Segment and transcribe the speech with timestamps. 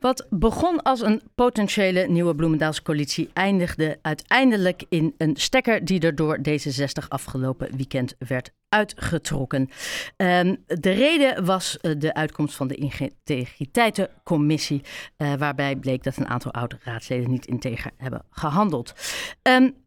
[0.00, 6.14] Wat begon als een potentiële nieuwe Bloemendaalse coalitie eindigde uiteindelijk in een stekker die er
[6.14, 9.68] door D66 afgelopen weekend werd uitgetrokken.
[10.16, 14.82] Um, de reden was uh, de uitkomst van de integriteitencommissie,
[15.18, 18.94] uh, waarbij bleek dat een aantal oude raadsleden niet integer hebben gehandeld.
[19.42, 19.83] Um,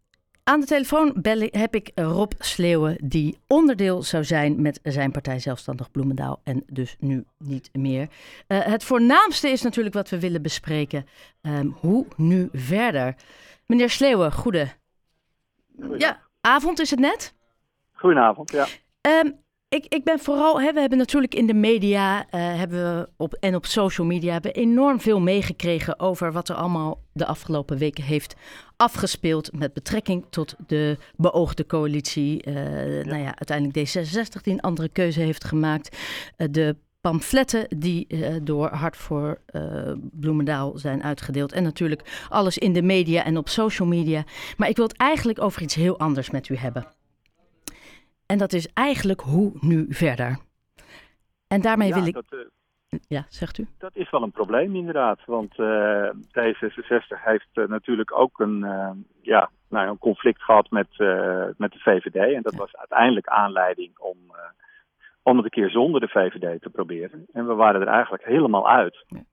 [0.48, 1.16] aan de telefoon
[1.52, 6.96] heb ik Rob Sleeuwen, die onderdeel zou zijn met zijn partij Zelfstandig Bloemendaal en dus
[7.00, 8.02] nu niet meer.
[8.48, 11.06] Uh, het voornaamste is natuurlijk wat we willen bespreken.
[11.42, 13.16] Um, hoe nu verder?
[13.66, 14.68] Meneer Sleeuwen, goede.
[15.98, 17.34] Ja, avond is het net?
[17.92, 18.68] Goedenavond, ja.
[19.02, 23.10] Um, ik, ik ben vooral, hè, we hebben natuurlijk in de media uh, hebben we
[23.18, 27.78] op, en op social media hebben enorm veel meegekregen over wat er allemaal de afgelopen
[27.78, 28.36] weken heeft
[28.76, 32.48] afgespeeld met betrekking tot de beoogde coalitie.
[32.48, 33.04] Uh, ja.
[33.04, 35.98] Nou ja, uiteindelijk D66 die een andere keuze heeft gemaakt.
[36.38, 41.52] Uh, de pamfletten die uh, door Hart voor uh, Bloemendaal zijn uitgedeeld.
[41.52, 44.24] En natuurlijk alles in de media en op social media.
[44.58, 46.97] Maar ik wil het eigenlijk over iets heel anders met u hebben.
[48.28, 50.38] En dat is eigenlijk hoe nu verder.
[51.48, 52.14] En daarmee ja, wil ik.
[52.14, 53.68] Dat, uh, ja, zegt u?
[53.78, 55.20] Dat is wel een probleem, inderdaad.
[55.26, 58.66] Want uh, D66 heeft uh, natuurlijk ook een,
[59.22, 60.88] ja, nou, een conflict gehad met,
[61.58, 62.34] met de VVD.
[62.34, 62.60] En dat ja.
[62.60, 64.18] was uiteindelijk aanleiding om,
[65.24, 67.26] om het een keer zonder de VVD te proberen.
[67.34, 69.06] En we waren er eigenlijk helemaal uit.
[69.08, 69.24] Ja.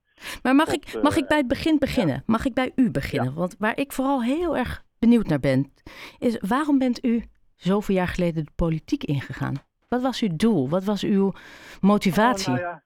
[0.42, 2.22] Maar mag, Tot, ik, mag ik bij het begin beginnen?
[2.26, 3.34] Mag ik bij u beginnen?
[3.34, 5.72] Want waar ik vooral heel erg benieuwd naar ben,
[6.18, 7.24] is waarom bent u
[7.64, 9.54] zoveel jaar geleden de politiek ingegaan?
[9.88, 10.68] Wat was uw doel?
[10.68, 11.32] Wat was uw
[11.80, 12.52] motivatie?
[12.52, 12.82] Oh, nou ja.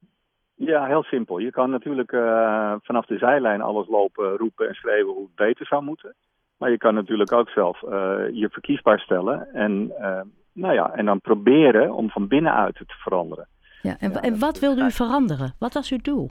[0.54, 0.86] ja.
[0.86, 1.38] heel simpel.
[1.38, 5.66] Je kan natuurlijk uh, vanaf de zijlijn alles lopen, roepen en schreeuwen hoe het beter
[5.66, 6.14] zou moeten.
[6.56, 7.90] Maar je kan natuurlijk ook zelf uh,
[8.32, 10.20] je verkiesbaar stellen en, uh,
[10.52, 13.48] nou ja, en dan proberen om van binnenuit het te veranderen.
[13.82, 15.54] Ja, en, ja, en wat wilde u veranderen?
[15.58, 16.30] Wat was uw doel?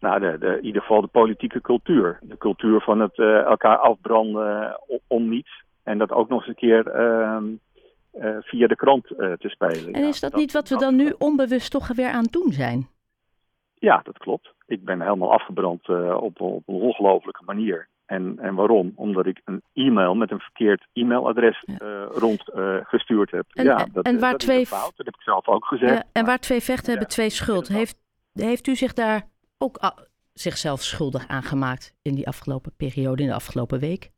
[0.00, 2.18] Nou, de, de, in ieder geval de politieke cultuur.
[2.22, 5.62] De cultuur van het elkaar afbranden om niets.
[5.82, 7.42] En dat ook nog eens een keer uh,
[8.12, 9.92] uh, via de krant uh, te spelen.
[9.92, 12.32] En is dat, ja, dat niet wat we dan nu onbewust toch weer aan het
[12.32, 12.88] doen zijn?
[13.74, 14.52] Ja, dat klopt.
[14.66, 17.88] Ik ben helemaal afgebrand uh, op, op een ongelofelijke manier.
[18.06, 18.92] En, en waarom?
[18.94, 22.04] Omdat ik een e-mail met een verkeerd e-mailadres ja.
[22.04, 23.44] rondgestuurd heb.
[23.52, 24.60] En, ja, dat, en waar dat twee...
[24.60, 24.96] is een fout.
[24.96, 25.92] Dat heb ik zelf ook gezegd.
[25.92, 27.68] Ja, en waar twee vechten hebben twee schuld.
[27.68, 27.98] Heeft,
[28.32, 29.28] heeft u zich daar
[29.58, 29.78] ook
[30.32, 34.10] zichzelf schuldig aan gemaakt in die afgelopen periode, in de afgelopen week?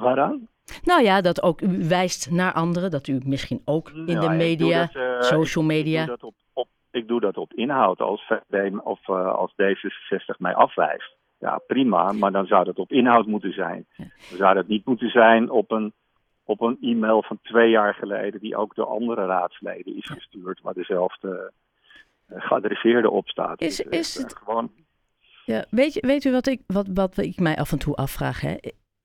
[0.00, 0.48] Waaraan?
[0.82, 4.34] Nou ja, dat ook u wijst naar anderen, dat u misschien ook in nou, de
[4.34, 6.00] media, dat, uh, social media.
[6.00, 8.32] Ik doe dat op, op, ik doe dat op inhoud als
[8.82, 11.16] of uh, als D66 mij afwijst.
[11.38, 13.86] Ja, prima, maar dan zou dat op inhoud moeten zijn.
[13.96, 15.92] Dan zou dat niet moeten zijn op een,
[16.44, 20.74] op een e-mail van twee jaar geleden, die ook door andere raadsleden is gestuurd, waar
[20.74, 21.52] dezelfde
[22.28, 23.60] uh, geadresseerde op staat.
[23.60, 24.36] Is, dus, is het...
[24.36, 24.70] gewoon.
[25.44, 28.40] Ja, weet, je, weet u wat ik, wat, wat ik mij af en toe afvraag?
[28.40, 28.56] Hè?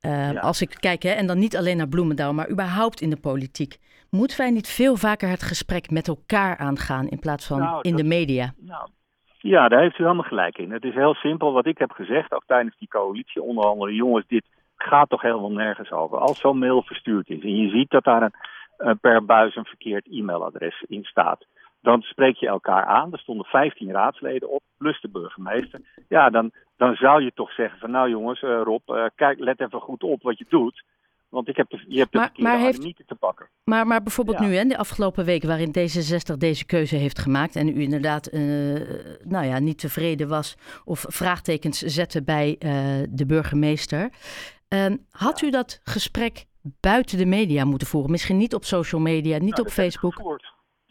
[0.06, 0.40] Uh, ja.
[0.40, 3.78] Als ik kijk, hè, en dan niet alleen naar Bloemendaal, maar überhaupt in de politiek.
[4.10, 7.92] Moeten wij niet veel vaker het gesprek met elkaar aangaan in plaats van nou, in
[7.92, 8.54] dat, de media?
[8.58, 8.88] Nou,
[9.38, 10.72] ja, daar heeft u helemaal gelijk in.
[10.72, 13.96] Het is heel simpel wat ik heb gezegd, ook tijdens die coalitieonderhandelingen.
[13.96, 16.18] Jongens, dit gaat toch helemaal nergens over.
[16.18, 18.34] Als zo'n mail verstuurd is en je ziet dat daar een,
[18.80, 21.46] uh, per buis een verkeerd e-mailadres in staat.
[21.84, 23.12] Dan spreek je elkaar aan.
[23.12, 25.82] Er stonden 15 raadsleden op, plus de burgemeester.
[26.08, 29.60] Ja, dan, dan zou je toch zeggen van nou jongens, uh, Rob, uh, kijk, let
[29.60, 30.84] even goed op wat je doet.
[31.30, 33.50] Want ik heb de, je hebt de maar, verkeerde maar heeft, niet te pakken.
[33.64, 34.46] Maar, maar bijvoorbeeld ja.
[34.46, 37.56] nu, hè, de afgelopen week waarin D66 deze keuze heeft gemaakt...
[37.56, 38.42] en u inderdaad uh,
[39.24, 42.56] nou ja, niet tevreden was of vraagtekens zette bij
[43.10, 44.10] de burgemeester...
[45.12, 45.48] had ja.
[45.48, 46.46] u dat gesprek
[46.80, 48.12] buiten de media moeten voeren?
[48.12, 50.40] Misschien niet op social media, niet nou, op Facebook?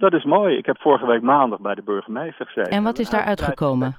[0.02, 0.56] Dat is mooi.
[0.56, 2.72] Ik heb vorige week maandag bij de burgemeester gezeten.
[2.72, 3.94] En wat is daar uitgekomen?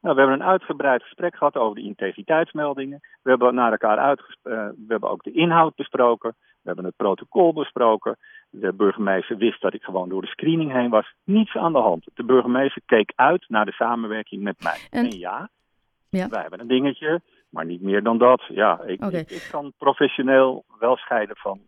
[0.00, 3.00] Nou, we hebben een uitgebreid gesprek gehad over de integriteitsmeldingen.
[3.22, 4.62] We hebben naar elkaar uitgesproken.
[4.62, 6.34] Uh, we hebben ook de inhoud besproken.
[6.38, 8.16] We hebben het protocol besproken.
[8.50, 11.14] De burgemeester wist dat ik gewoon door de screening heen was.
[11.24, 12.06] Niets aan de hand.
[12.14, 14.78] De burgemeester keek uit naar de samenwerking met mij.
[14.90, 15.48] En, en ja,
[16.08, 18.42] ja, wij hebben een dingetje, maar niet meer dan dat.
[18.48, 19.20] Ja, ik, okay.
[19.20, 21.60] ik, ik kan professioneel wel scheiden van.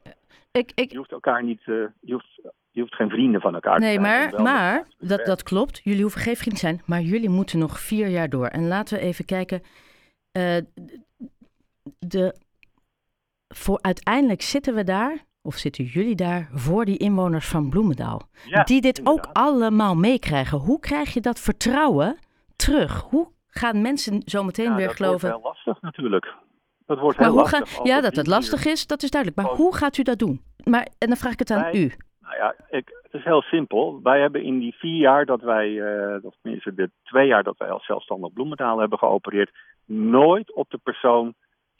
[0.52, 0.90] Ik, ik...
[0.90, 1.66] Je hoeft elkaar niet.
[1.66, 2.40] Uh, je hoeft
[2.72, 4.18] je hoeft geen vrienden van elkaar nee, te zijn.
[4.18, 5.80] Nee, maar, maar dat, dat klopt.
[5.84, 6.82] Jullie hoeven geen vrienden te zijn.
[6.86, 8.46] Maar jullie moeten nog vier jaar door.
[8.46, 9.62] En laten we even kijken.
[10.38, 10.56] Uh,
[11.98, 12.34] de,
[13.48, 18.28] voor uiteindelijk zitten we daar, of zitten jullie daar, voor die inwoners van Bloemendaal.
[18.46, 19.26] Ja, die dit inderdaad.
[19.26, 20.58] ook allemaal meekrijgen.
[20.58, 22.18] Hoe krijg je dat vertrouwen
[22.56, 23.00] terug?
[23.00, 25.30] Hoe gaan mensen zo meteen ja, weer dat geloven?
[25.30, 26.34] Dat wordt wel lastig natuurlijk.
[26.86, 27.76] Dat wordt maar heel hoe lastig.
[27.76, 29.42] Ga, ja, dat het lastig is, dat is duidelijk.
[29.42, 30.42] Maar hoe gaat u dat doen?
[30.64, 31.92] Maar, en dan vraag ik het aan wij, u.
[32.38, 34.00] Nou ja, ik, het is heel simpel.
[34.02, 37.58] Wij hebben in die vier jaar dat wij, uh, of tenminste de twee jaar dat
[37.58, 39.50] wij als zelfstandig bloemendaal hebben geopereerd,
[39.86, 41.34] nooit op de persoon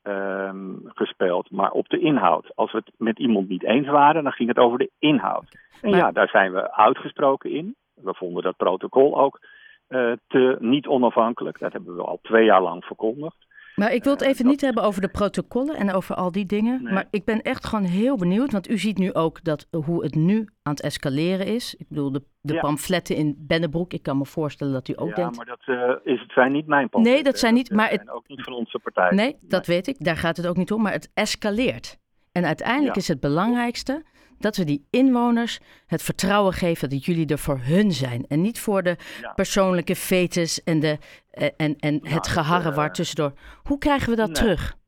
[0.04, 0.50] uh,
[0.84, 2.56] gespeeld, maar op de inhoud.
[2.56, 5.58] Als we het met iemand niet eens waren, dan ging het over de inhoud.
[5.80, 7.74] En ja, daar zijn we uitgesproken in.
[7.94, 9.40] We vonden dat protocol ook
[9.88, 11.58] uh, te niet onafhankelijk.
[11.58, 13.46] Dat hebben we al twee jaar lang verkondigd.
[13.74, 16.82] Maar ik wil het even niet hebben over de protocollen en over al die dingen.
[16.82, 18.52] Maar ik ben echt gewoon heel benieuwd.
[18.52, 21.74] Want u ziet nu ook dat, hoe het nu aan het escaleren is.
[21.74, 23.92] Ik bedoel, de, de pamfletten in Bennebroek.
[23.92, 25.36] Ik kan me voorstellen dat u ook ja, denkt...
[25.36, 27.12] Ja, maar dat uh, is, het zijn niet mijn pamfletten.
[27.12, 27.70] Nee, dat zijn niet...
[27.70, 28.00] Maar het...
[28.00, 29.10] En ook niet van onze partij.
[29.10, 29.96] Nee, dat weet ik.
[29.98, 30.82] Daar gaat het ook niet om.
[30.82, 31.98] Maar het escaleert.
[32.32, 34.02] En uiteindelijk is het belangrijkste
[34.42, 38.24] dat we die inwoners het vertrouwen geven dat jullie er voor hun zijn.
[38.28, 38.96] En niet voor de
[39.34, 40.98] persoonlijke fetes en, de,
[41.30, 43.32] eh, en, en nou, het geharrewar uh, tussendoor.
[43.62, 44.36] Hoe krijgen we dat nee.
[44.36, 44.80] terug?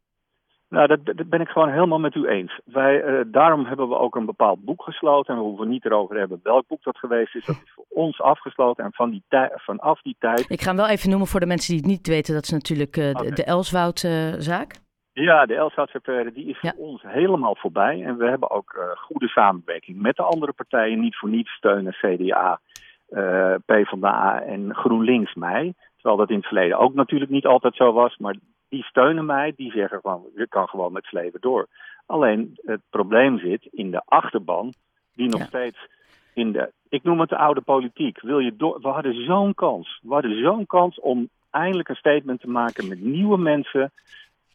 [0.68, 2.60] Nou, dat, dat, ben ik gewoon helemaal met u eens.
[2.64, 5.34] Wij, uh, daarom hebben we ook een bepaald boek gesloten.
[5.34, 7.44] En we hoeven niet erover te hebben welk boek dat geweest is.
[7.44, 8.84] Dat is voor ons afgesloten.
[8.84, 9.22] En van die
[9.56, 10.50] vanaf die tijd.
[10.50, 12.34] Ik ga hem wel even noemen voor de mensen die het niet weten.
[12.34, 13.28] Dat is natuurlijk uh, okay.
[13.28, 14.82] de, de Elswoud-zaak.
[15.14, 16.72] Ja, de Elshoutse die is ja.
[16.76, 18.04] voor ons helemaal voorbij.
[18.04, 21.00] En we hebben ook uh, goede samenwerking met de andere partijen.
[21.00, 22.60] Niet voor niets steunen CDA,
[23.10, 25.74] uh, PvdA en GroenLinks mij.
[25.94, 28.16] Terwijl dat in het verleden ook natuurlijk niet altijd zo was.
[28.16, 28.36] Maar
[28.68, 31.66] die steunen mij, die zeggen gewoon, je kan gewoon met sleven door.
[32.06, 34.72] Alleen het probleem zit in de achterban,
[35.14, 35.46] die nog ja.
[35.46, 35.88] steeds
[36.32, 38.20] in de, ik noem het de oude politiek.
[38.20, 40.00] Wil je door, we hadden zo'n kans.
[40.02, 43.92] We hadden zo'n kans om eindelijk een statement te maken met nieuwe mensen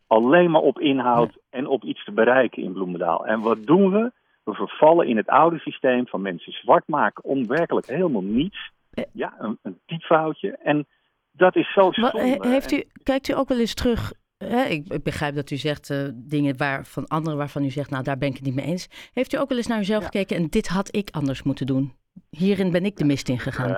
[0.09, 3.25] alleen maar op inhoud en op iets te bereiken in Bloemendaal.
[3.25, 4.11] En wat doen we?
[4.43, 8.71] We vervallen in het oude systeem van mensen zwart maken om werkelijk helemaal niets.
[9.13, 10.57] Ja, een, een typfoutje.
[10.63, 10.87] En
[11.31, 12.37] dat is zo zonde.
[12.47, 14.11] Heeft u, kijkt u ook wel eens terug
[14.45, 17.89] Hè, ik, ik, begrijp dat u zegt uh, dingen waar, van anderen waarvan u zegt,
[17.89, 19.09] nou daar ben ik het niet mee eens.
[19.13, 20.05] Heeft u ook wel eens naar uzelf ja.
[20.05, 21.93] gekeken en dit had ik anders moeten doen?
[22.29, 23.69] Hierin ben ik de mist in gegaan.
[23.69, 23.77] Uh,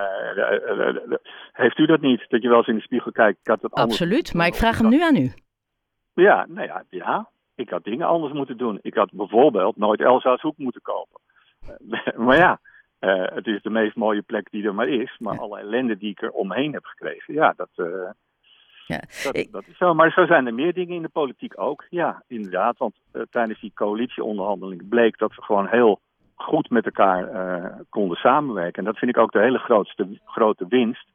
[0.76, 1.16] uh,
[1.52, 2.24] heeft u dat niet?
[2.28, 4.78] Dat je wel eens in de spiegel kijkt, ik had het Absoluut, maar ik vraag
[4.78, 5.32] hem nu aan u.
[6.14, 8.78] Ja, nou ja, ja, ik had dingen anders moeten doen.
[8.82, 11.20] Ik had bijvoorbeeld nooit Elsa's hoek moeten kopen.
[12.26, 12.60] maar ja,
[13.00, 15.16] uh, het is de meest mooie plek die er maar is.
[15.18, 15.40] Maar ja.
[15.40, 18.10] alle ellende die ik er omheen heb gekregen, ja, dat, uh,
[18.86, 19.00] ja.
[19.24, 19.52] dat, ik...
[19.52, 19.94] dat, is zo.
[19.94, 21.84] Maar zo zijn er meer dingen in de politiek ook.
[21.88, 22.78] Ja, inderdaad.
[22.78, 26.00] Want uh, tijdens die coalitieonderhandeling bleek dat we gewoon heel
[26.34, 28.78] goed met elkaar konden samenwerken.
[28.78, 31.12] En dat vind ik ook de hele grootste, grote winst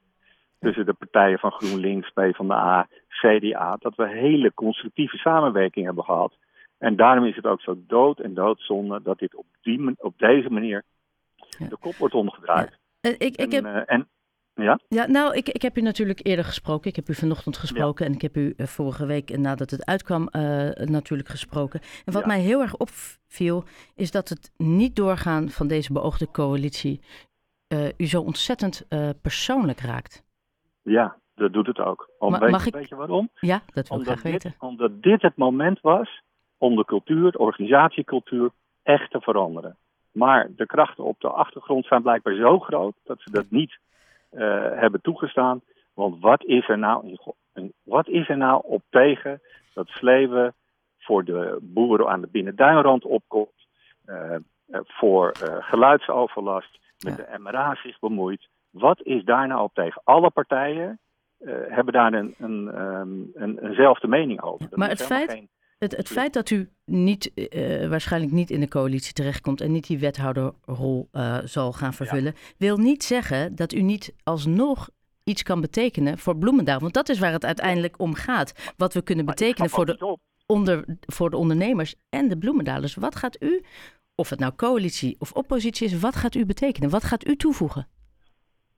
[0.59, 2.88] tussen de partijen van GroenLinks, PvdA,
[3.21, 6.33] CDA, dat we hele constructieve samenwerking hebben gehad.
[6.77, 10.49] En daarom is het ook zo dood en doodzonde dat dit op, die, op deze
[10.49, 10.83] manier
[11.37, 11.67] ja.
[11.67, 12.77] de kop wordt omgedraaid.
[13.01, 13.09] Ja.
[13.09, 13.65] Ik, ik en, heb...
[13.65, 14.07] uh, en,
[14.53, 14.79] ja?
[14.87, 16.89] Ja, nou, ik, ik heb u natuurlijk eerder gesproken.
[16.89, 18.09] Ik heb u vanochtend gesproken ja.
[18.09, 20.41] en ik heb u uh, vorige week nadat het uitkwam uh,
[20.71, 21.79] natuurlijk gesproken.
[22.05, 22.27] En wat ja.
[22.27, 23.63] mij heel erg opviel,
[23.95, 27.01] is dat het niet doorgaan van deze beoogde coalitie
[27.97, 28.87] u zo ontzettend
[29.21, 30.23] persoonlijk raakt.
[30.81, 32.10] Ja, dat doet het ook.
[32.19, 32.74] Om, Ma weet, ik...
[32.74, 33.30] weet je waarom?
[33.39, 34.50] Ja, dat wil omdat ik graag weten.
[34.50, 36.22] Dit, omdat dit het moment was
[36.57, 38.50] om de cultuur, de organisatiecultuur,
[38.84, 39.78] echt te veranderen.
[40.12, 43.78] Maar de krachten op de achtergrond zijn blijkbaar zo groot dat ze dat niet
[44.31, 44.39] uh,
[44.74, 45.62] hebben toegestaan.
[45.94, 47.18] Want wat is er nou
[47.54, 49.42] in, wat is er nou op tegen
[49.74, 50.54] dat Sleven
[50.98, 53.68] voor de boeren aan de binnenduinrand opkomt,
[54.06, 54.36] uh,
[54.68, 57.24] uh, voor geluidsoverlast, met ja.
[57.24, 58.48] de MRA zich bemoeit.
[58.69, 60.01] Wat is daar nou op tegen?
[60.04, 61.00] Alle partijen
[61.39, 64.67] uh, hebben daar een, een, um, een, eenzelfde mening over.
[64.72, 65.50] Maar het feit, geen...
[65.77, 69.88] het, het feit dat u niet, uh, waarschijnlijk niet in de coalitie terechtkomt en niet
[69.88, 72.53] die wethouderrol uh, zal gaan vervullen, ja.
[72.58, 74.89] wil niet zeggen dat u niet alsnog
[75.24, 76.79] iets kan betekenen voor Bloemendaal.
[76.79, 78.74] Want dat is waar het uiteindelijk om gaat.
[78.77, 82.96] Wat we kunnen betekenen voor de, onder, voor de ondernemers en de Bloemendalers.
[82.96, 83.63] Wat gaat u,
[84.15, 86.89] of het nou coalitie of oppositie is, wat gaat u betekenen?
[86.89, 87.88] Wat gaat u toevoegen?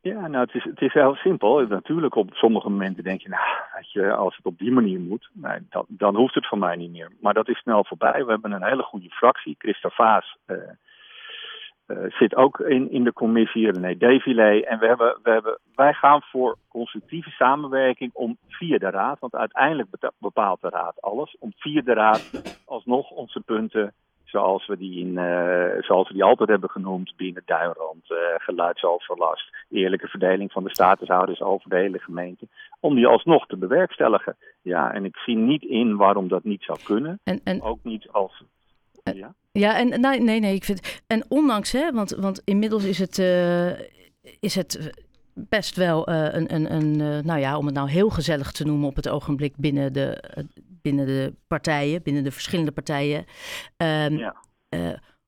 [0.01, 1.67] Ja, nou, het is, het is heel simpel.
[1.67, 5.85] Natuurlijk, op sommige momenten denk je, nou, als het op die manier moet, nee, dan,
[5.87, 7.11] dan hoeft het van mij niet meer.
[7.21, 8.25] Maar dat is snel voorbij.
[8.25, 9.55] We hebben een hele goede fractie.
[9.57, 10.57] Christa Vaas uh,
[11.87, 14.59] uh, zit ook in, in de commissie, René Devilé.
[14.59, 19.35] En we hebben, we hebben, wij gaan voor constructieve samenwerking om via de raad, want
[19.35, 23.93] uiteindelijk bepaalt de raad alles, om via de raad alsnog onze punten
[24.29, 29.55] zoals we die, in, uh, zoals we die altijd hebben genoemd binnen Duinrand, uh, geluidsoverlast,
[29.69, 32.47] eerlijke verdeling van de statushouders over de hele gemeente,
[32.79, 34.37] om die alsnog te bewerkstelligen.
[34.61, 37.19] Ja, en ik zie niet in waarom dat niet zou kunnen.
[37.23, 38.43] En, en, ook niet als.
[39.03, 39.33] En, ja?
[39.51, 41.01] ja, en nee, nee, nee, ik vind.
[41.07, 43.17] En ondanks, hè, want, want inmiddels is het.
[43.17, 43.97] Uh,
[44.39, 44.93] is het
[45.33, 48.65] best wel uh, een, een, een uh, nou ja, om het nou heel gezellig te
[48.65, 50.23] noemen op het ogenblik binnen de,
[50.81, 53.25] binnen de partijen, binnen de verschillende partijen.
[53.77, 54.35] Um, ja.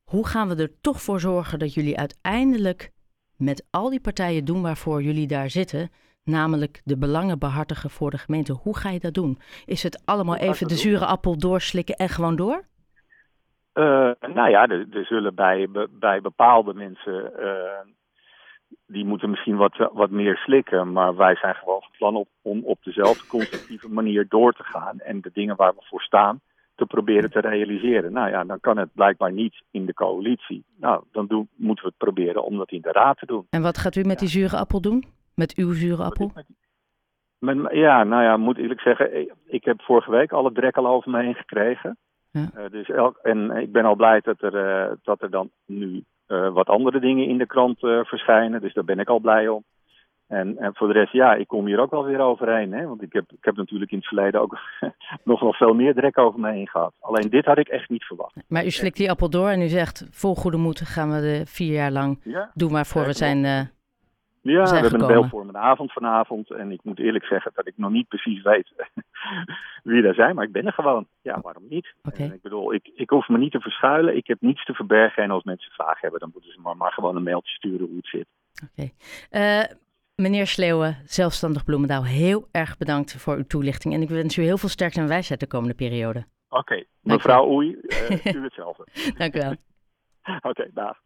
[0.04, 2.90] Hoe gaan we er toch voor zorgen dat jullie uiteindelijk
[3.36, 5.90] met al die partijen doen waarvoor jullie daar zitten,
[6.24, 8.52] namelijk de belangen behartigen voor de gemeente?
[8.52, 9.38] Hoe ga je dat doen?
[9.64, 12.64] Is het allemaal even de zure appel doorslikken en gewoon door?
[13.74, 17.92] Uh, nou ja, er, er zullen bij, bij bepaalde mensen uh,
[18.86, 20.92] die moeten misschien wat, wat meer slikken.
[20.92, 24.98] Maar wij zijn gewoon van plan op, om op dezelfde constructieve manier door te gaan.
[24.98, 26.40] En de dingen waar we voor staan
[26.74, 28.12] te proberen te realiseren.
[28.12, 30.64] Nou ja, dan kan het blijkbaar niet in de coalitie.
[30.76, 33.46] Nou, dan doen, moeten we het proberen om dat in de raad te doen.
[33.50, 35.04] En wat gaat u met die zure appel doen?
[35.34, 36.32] Met uw zure appel?
[37.38, 41.10] Met, ja, nou ja, moet eerlijk zeggen, ik heb vorige week alle drek al over
[41.10, 41.96] me heen gekregen.
[42.30, 42.50] Ja.
[42.56, 46.04] Uh, dus elk, en ik ben al blij dat er, uh, dat er dan nu
[46.52, 48.60] wat andere dingen in de krant verschijnen.
[48.60, 49.64] Dus daar ben ik al blij om.
[50.32, 52.72] En, en voor de rest, ja, ik kom hier ook wel weer overheen.
[52.72, 52.86] Hè?
[52.86, 54.58] Want ik heb, ik heb natuurlijk in het verleden ook
[55.24, 56.94] nog wel veel meer drek over me heen gehad.
[57.00, 58.34] Alleen dit had ik echt niet verwacht.
[58.48, 61.42] Maar u slikt die appel door en u zegt, vol goede moed gaan we de
[61.46, 63.60] vier jaar lang ja, doen waarvoor we zijn uh,
[64.42, 65.08] Ja, we hebben gekomen.
[65.08, 66.50] een beeldvormende avond vanavond.
[66.50, 68.72] En ik moet eerlijk zeggen dat ik nog niet precies weet
[69.82, 70.34] wie daar zijn.
[70.34, 71.06] Maar ik ben er gewoon.
[71.22, 71.94] Ja, waarom niet?
[72.02, 72.26] Okay.
[72.26, 74.16] En ik bedoel, ik, ik hoef me niet te verschuilen.
[74.16, 75.22] Ik heb niets te verbergen.
[75.22, 77.96] En als mensen vragen hebben, dan moeten ze maar, maar gewoon een mailtje sturen hoe
[77.96, 78.26] het zit.
[78.64, 78.90] Oké.
[79.30, 79.60] Okay.
[79.60, 79.76] Uh,
[80.16, 83.94] Meneer Sleeuwen, zelfstandig Bloemendaal, heel erg bedankt voor uw toelichting.
[83.94, 86.26] En ik wens u heel veel sterkte en wijsheid de komende periode.
[86.48, 86.86] Oké, okay.
[87.00, 88.86] mevrouw Oei, uh, u hetzelfde.
[89.16, 89.54] Dank u wel.
[90.50, 90.96] Oké, dag.